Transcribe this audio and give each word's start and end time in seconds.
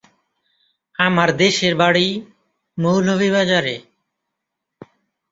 আমার 0.99 1.29
দেশের 1.37 1.73
বাড়ি 1.75 2.07
মৌলভীবাজারে। 2.77 3.75